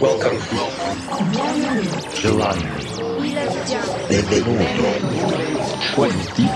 [0.00, 0.38] Welcome.
[2.14, 2.64] Giovanni.
[4.08, 4.64] Benvenuto.
[5.94, 6.48] Quanti.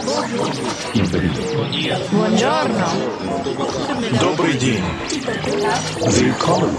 [0.95, 1.69] Benvenuto.
[2.11, 2.87] Buongiorno.
[4.21, 4.83] Добрый день.
[6.01, 6.75] Willkommen.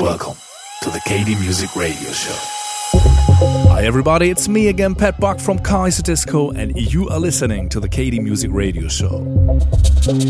[0.00, 0.36] Welcome
[0.82, 3.61] to the KD Music Radio Show.
[3.73, 7.89] Hi everybody, it's me again, Pat Buck from Kaiserdisco, and you are listening to the
[7.89, 9.17] KD Music Radio Show.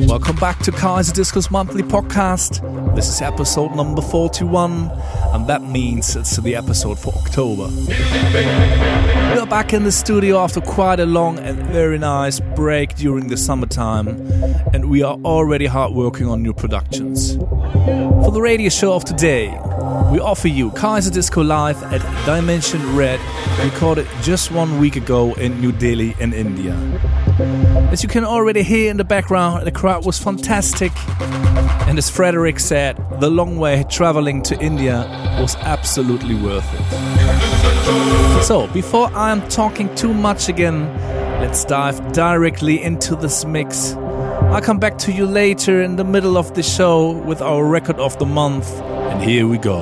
[0.07, 2.61] Welcome back to Kaiserdisco's monthly podcast.
[2.95, 4.89] This is episode number 41,
[5.33, 7.67] and that means it's the episode for October.
[9.33, 13.27] We are back in the studio after quite a long and very nice break during
[13.27, 14.07] the summertime,
[14.73, 17.35] and we are already hard working on new productions.
[17.35, 19.49] For the radio show of today,
[20.13, 23.19] we offer you Kaiserdisco Live at Dimension Red,
[23.63, 26.73] recorded just one week ago in New Delhi in India.
[27.91, 30.91] As you can already hear in the background, the crowd was fantastic.
[31.87, 35.05] And as Frederick said, the long way traveling to India
[35.39, 38.43] was absolutely worth it.
[38.43, 40.87] So, before I am talking too much again,
[41.39, 43.93] let's dive directly into this mix.
[44.53, 47.97] I'll come back to you later in the middle of the show with our record
[47.99, 48.69] of the month.
[49.11, 49.81] And here we go.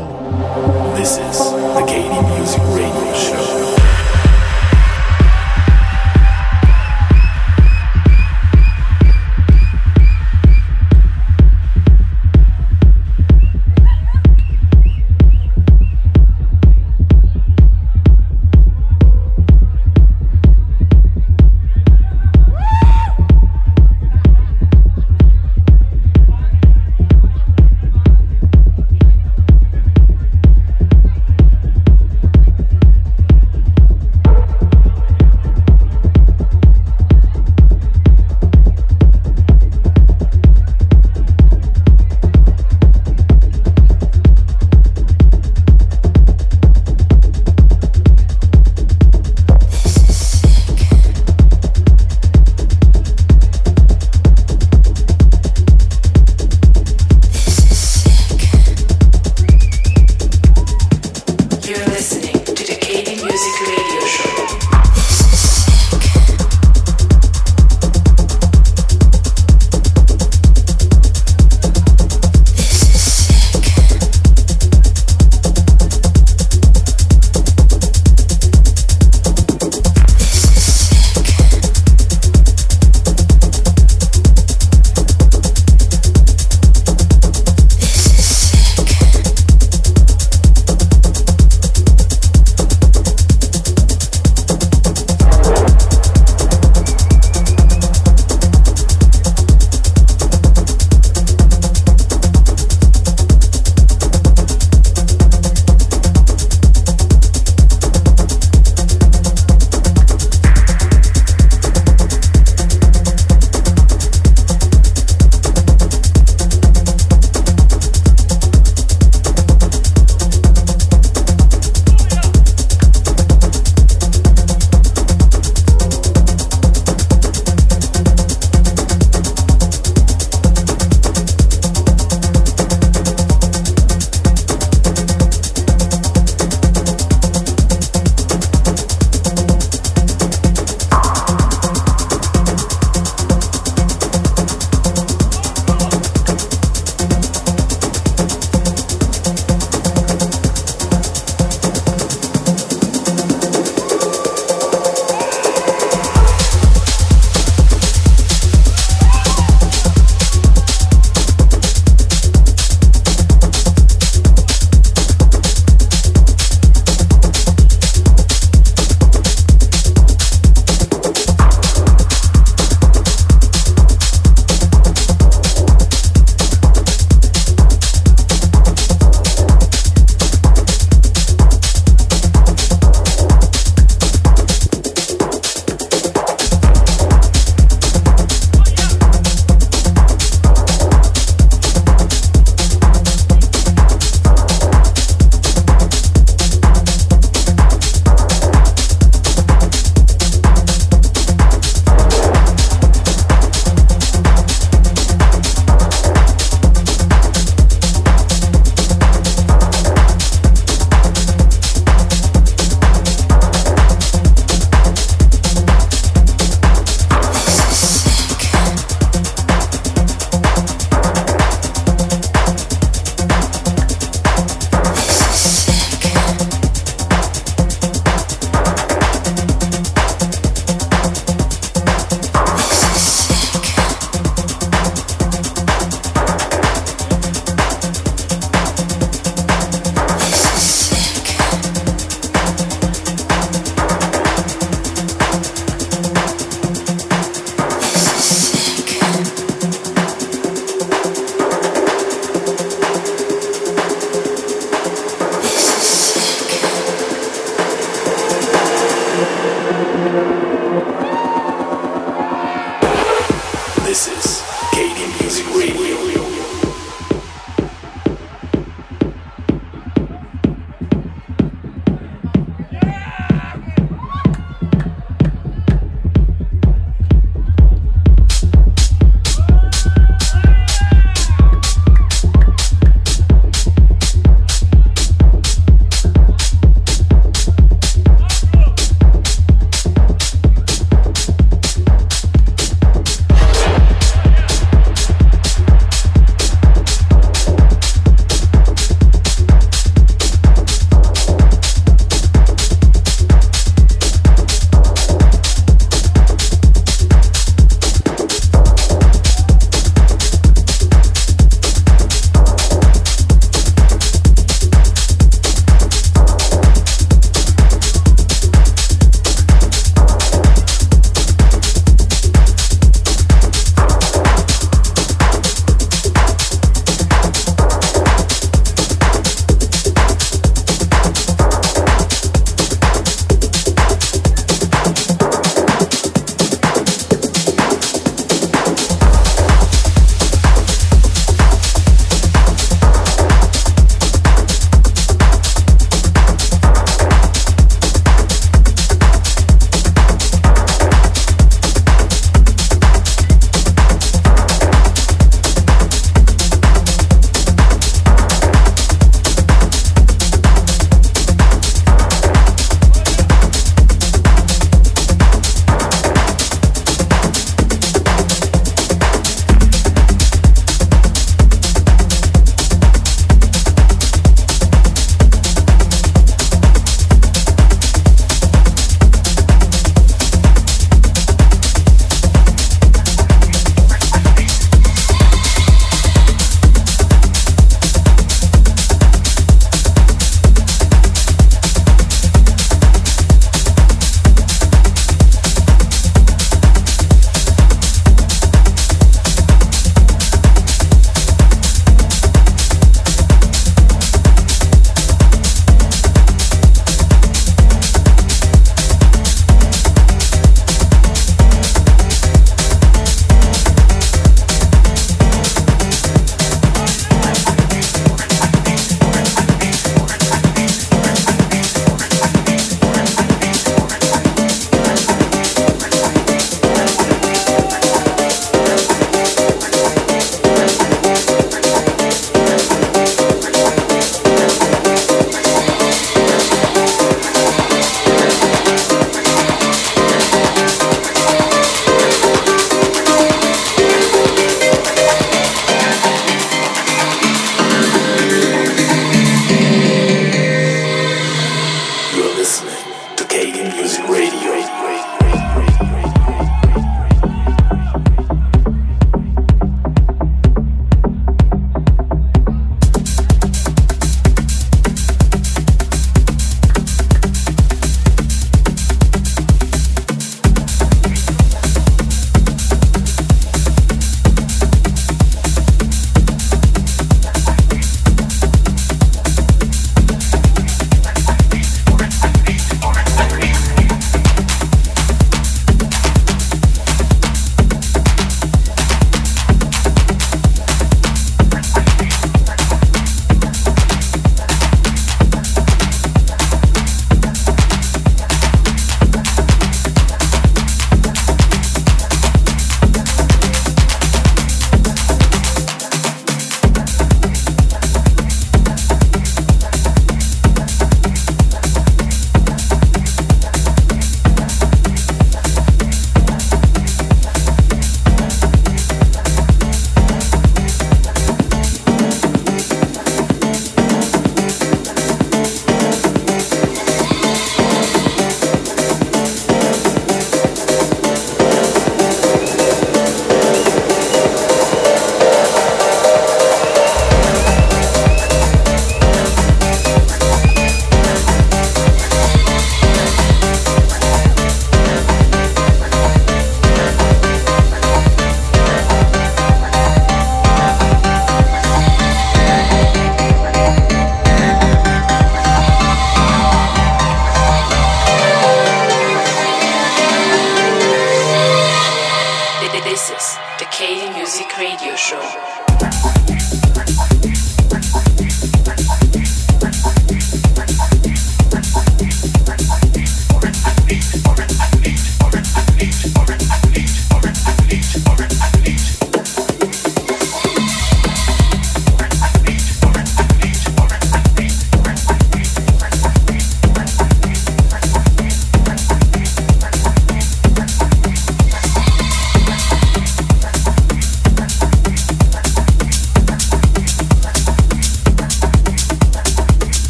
[0.96, 3.41] This is the KD Music Radio Show.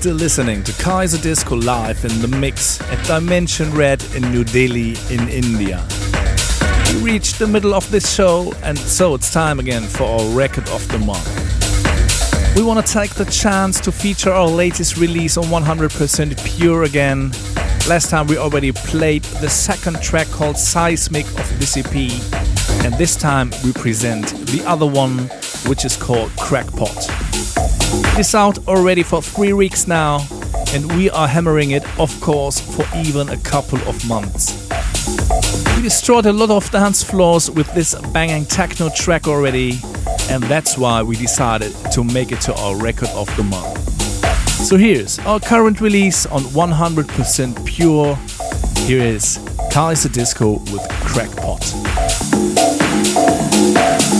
[0.00, 5.28] Still listening to Kaiserdisco live in the mix at Dimension Red in New Delhi in
[5.28, 5.86] India.
[6.86, 10.66] We reached the middle of this show, and so it's time again for our record
[10.70, 11.28] of the month.
[12.56, 17.32] We want to take the chance to feature our latest release on 100% Pure again.
[17.86, 21.94] Last time we already played the second track called Seismic of this EP,
[22.86, 25.28] and this time we present the other one,
[25.66, 27.29] which is called Crackpot.
[27.92, 30.20] It is out already for three weeks now,
[30.72, 34.68] and we are hammering it, of course, for even a couple of months.
[35.74, 39.80] We destroyed a lot of dance floors with this banging techno track already,
[40.30, 43.78] and that's why we decided to make it to our record of the month.
[44.68, 48.14] So here's our current release on 100% pure.
[48.86, 49.38] Here is
[49.72, 51.64] Kaiserdisco with Crackpot.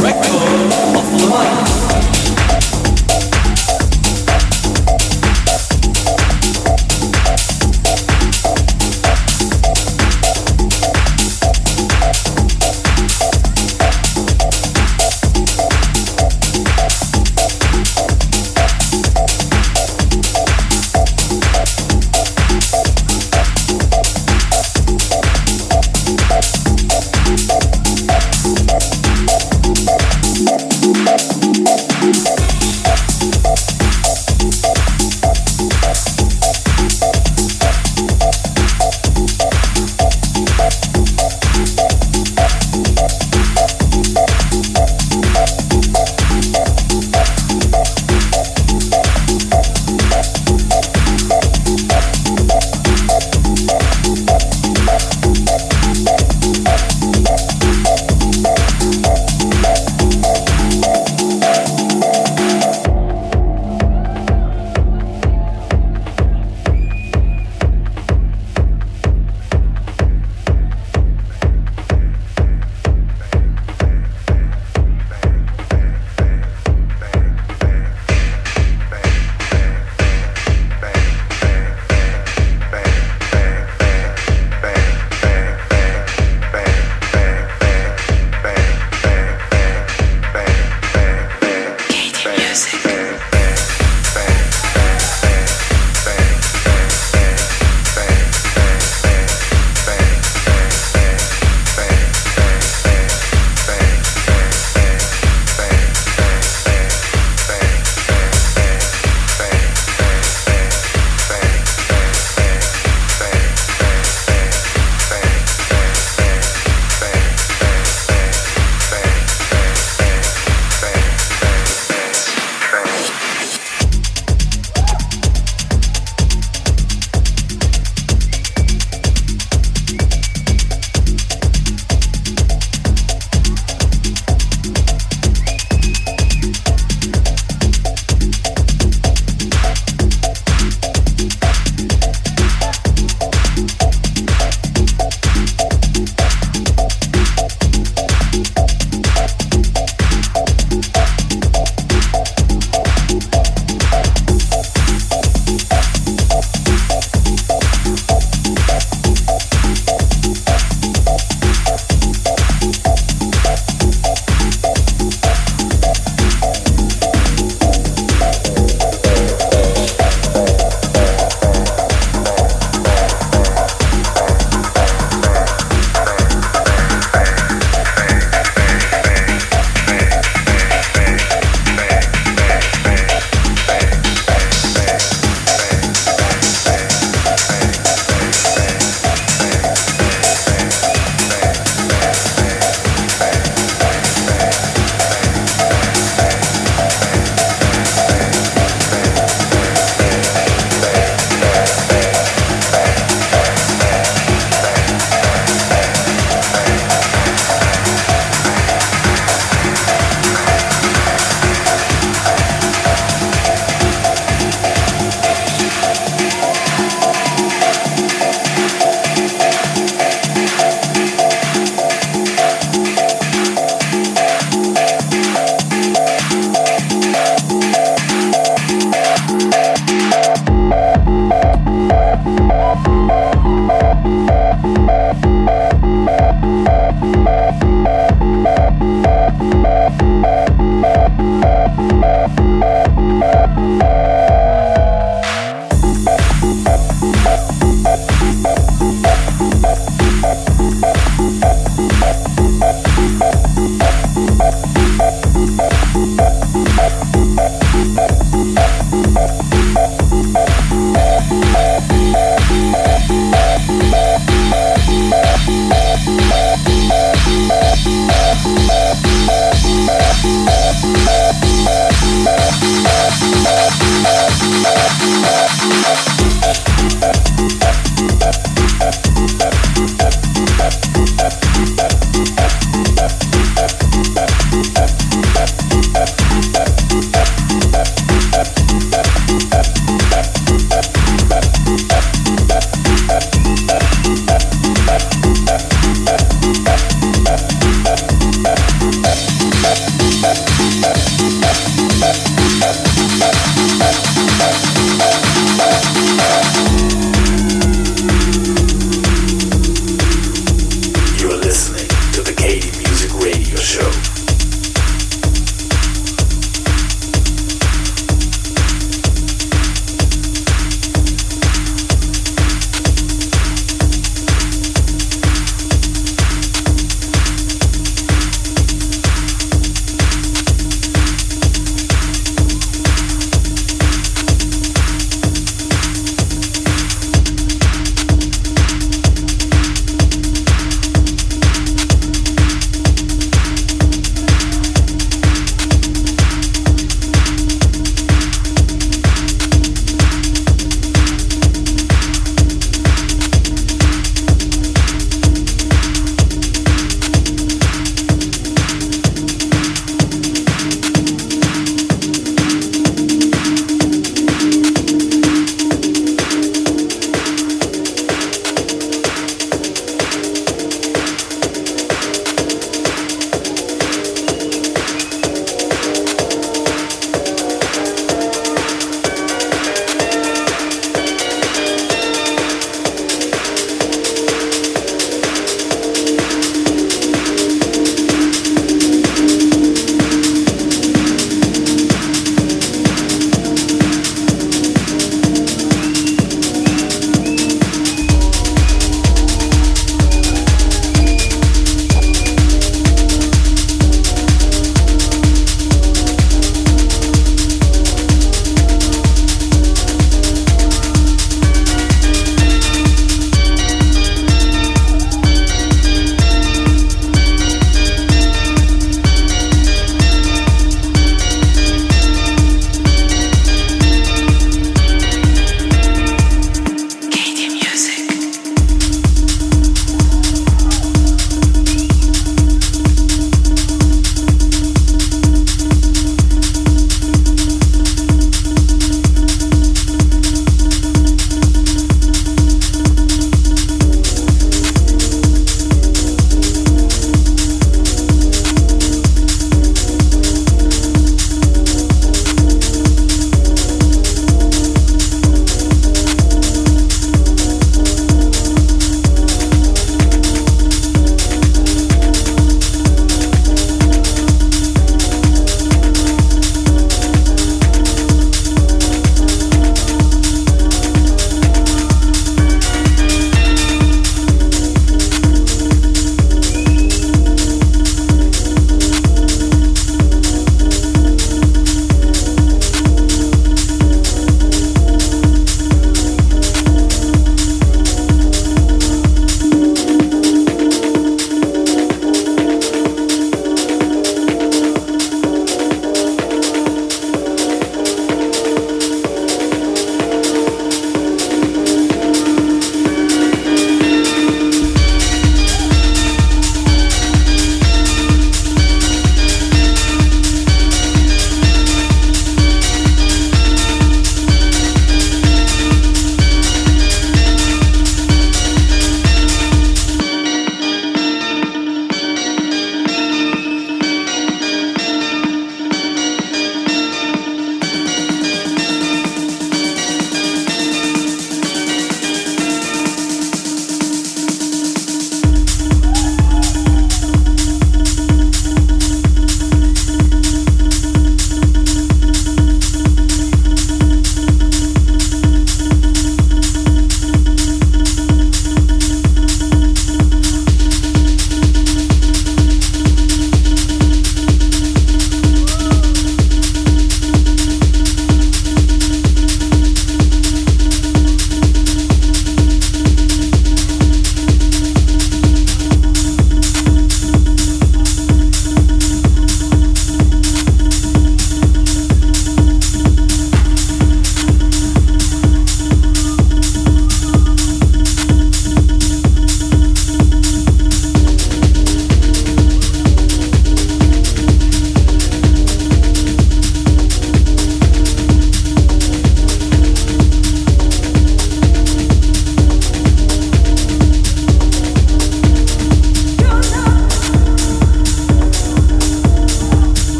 [0.00, 1.75] Record of the month.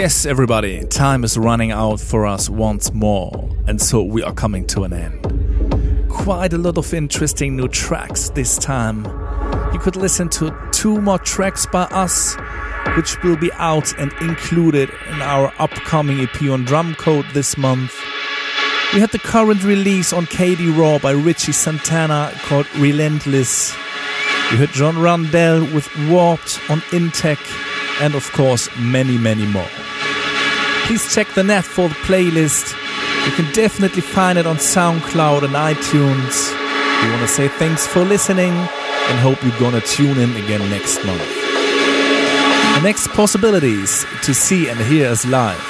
[0.00, 4.66] Yes, everybody, time is running out for us once more, and so we are coming
[4.68, 6.08] to an end.
[6.08, 9.04] Quite a lot of interesting new tracks this time.
[9.74, 12.34] You could listen to two more tracks by us,
[12.96, 17.94] which will be out and included in our upcoming EP on Drumcode this month.
[18.94, 23.74] We had the current release on KD Raw by Richie Santana called Relentless.
[24.50, 27.38] We heard Jon Rundell with Warped on Intec,
[28.00, 29.68] and of course, many, many more.
[30.90, 32.74] Please check the net for the playlist.
[33.24, 36.50] You can definitely find it on SoundCloud and iTunes.
[37.00, 41.04] We want to say thanks for listening and hope you're gonna tune in again next
[41.04, 41.22] month.
[42.74, 45.64] The next possibilities to see and hear us live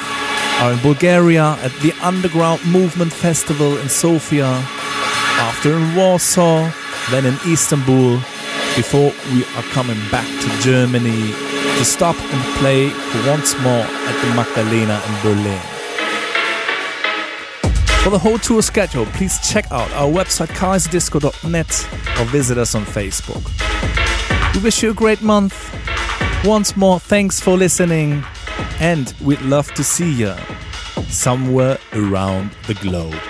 [0.62, 6.72] are in Bulgaria at the Underground Movement Festival in Sofia, after in Warsaw,
[7.10, 8.22] then in Istanbul,
[8.76, 11.32] before we are coming back to Germany
[11.78, 12.88] to stop and play
[13.26, 15.60] once more at the Magdalena in Berlin.
[18.02, 22.84] For the whole tour schedule, please check out our website kaiserdisco.net or visit us on
[22.84, 23.44] Facebook.
[24.54, 25.54] We wish you a great month.
[26.44, 28.24] Once more, thanks for listening,
[28.80, 30.34] and we'd love to see you
[31.08, 33.30] somewhere around the globe.